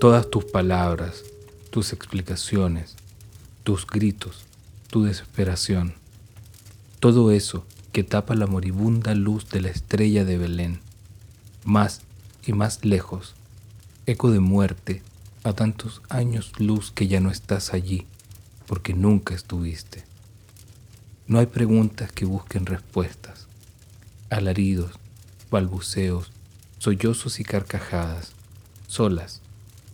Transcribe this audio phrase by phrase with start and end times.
[0.00, 1.24] Todas tus palabras,
[1.68, 2.96] tus explicaciones,
[3.64, 4.46] tus gritos,
[4.88, 5.92] tu desesperación,
[7.00, 10.80] todo eso que tapa la moribunda luz de la estrella de Belén,
[11.64, 12.00] más
[12.46, 13.34] y más lejos,
[14.06, 15.02] eco de muerte
[15.44, 18.06] a tantos años luz que ya no estás allí,
[18.66, 20.06] porque nunca estuviste.
[21.26, 23.48] No hay preguntas que busquen respuestas,
[24.30, 24.92] alaridos,
[25.50, 26.32] balbuceos,
[26.78, 28.32] sollozos y carcajadas,
[28.86, 29.42] solas,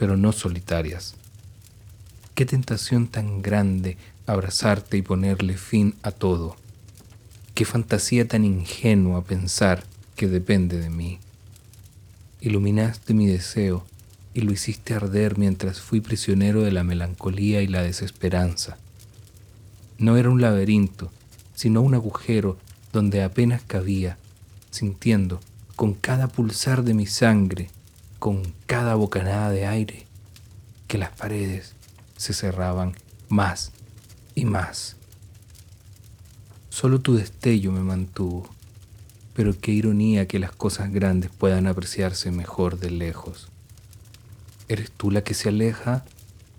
[0.00, 1.14] pero no solitarias.
[2.34, 6.56] Qué tentación tan grande abrazarte y ponerle fin a todo.
[7.52, 9.84] Qué fantasía tan ingenua pensar
[10.16, 11.18] que depende de mí.
[12.40, 13.84] Iluminaste mi deseo
[14.32, 18.78] y lo hiciste arder mientras fui prisionero de la melancolía y la desesperanza.
[19.98, 21.12] No era un laberinto,
[21.54, 22.56] sino un agujero
[22.90, 24.16] donde apenas cabía,
[24.70, 25.40] sintiendo
[25.76, 27.68] con cada pulsar de mi sangre,
[28.20, 30.06] con cada bocanada de aire,
[30.86, 31.72] que las paredes
[32.18, 32.94] se cerraban
[33.30, 33.72] más
[34.34, 34.96] y más.
[36.68, 38.46] Solo tu destello me mantuvo,
[39.34, 43.48] pero qué ironía que las cosas grandes puedan apreciarse mejor de lejos.
[44.68, 46.04] ¿Eres tú la que se aleja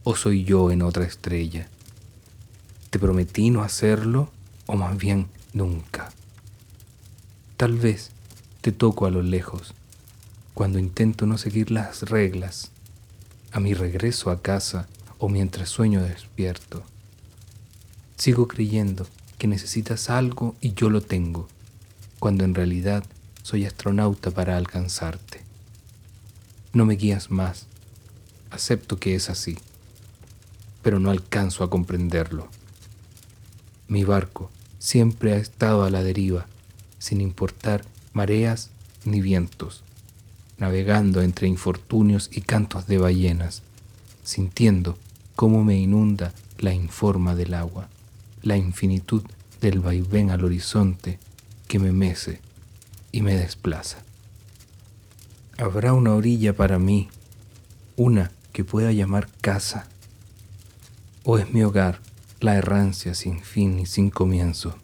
[0.03, 1.69] o soy yo en otra estrella?
[2.89, 4.31] ¿Te prometí no hacerlo
[4.65, 6.11] o más bien nunca?
[7.55, 8.09] Tal vez
[8.61, 9.75] te toco a lo lejos,
[10.53, 12.71] cuando intento no seguir las reglas,
[13.51, 16.83] a mi regreso a casa o mientras sueño despierto.
[18.17, 19.07] Sigo creyendo
[19.37, 21.47] que necesitas algo y yo lo tengo,
[22.19, 23.03] cuando en realidad
[23.43, 25.41] soy astronauta para alcanzarte.
[26.73, 27.65] No me guías más,
[28.51, 29.57] acepto que es así,
[30.81, 32.47] pero no alcanzo a comprenderlo.
[33.87, 36.47] Mi barco siempre ha estado a la deriva,
[36.99, 38.69] sin importar mareas
[39.03, 39.83] ni vientos,
[40.61, 43.63] navegando entre infortunios y cantos de ballenas,
[44.23, 44.95] sintiendo
[45.35, 47.89] cómo me inunda la informa del agua,
[48.43, 49.23] la infinitud
[49.59, 51.17] del vaivén al horizonte
[51.67, 52.41] que me mece
[53.11, 54.03] y me desplaza.
[55.57, 57.09] Habrá una orilla para mí,
[57.97, 59.87] una que pueda llamar casa,
[61.23, 62.01] o es mi hogar
[62.39, 64.75] la errancia sin fin y sin comienzo.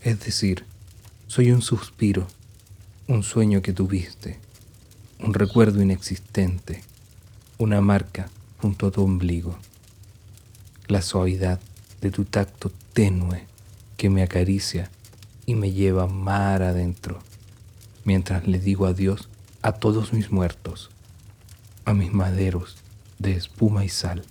[0.00, 0.64] Es decir,
[1.26, 2.26] soy un suspiro,
[3.08, 4.40] un sueño que tuviste,
[5.22, 6.82] un recuerdo inexistente,
[7.58, 9.58] una marca junto a tu ombligo,
[10.88, 11.60] la suavidad
[12.00, 13.44] de tu tacto tenue
[13.96, 14.90] que me acaricia
[15.46, 17.20] y me lleva mar adentro,
[18.04, 19.28] mientras le digo adiós
[19.62, 20.90] a todos mis muertos,
[21.84, 22.78] a mis maderos
[23.18, 24.24] de espuma y sal,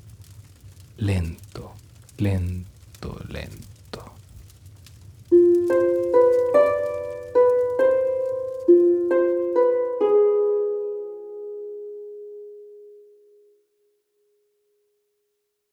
[0.98, 1.74] lento,
[2.18, 3.79] lento, lento.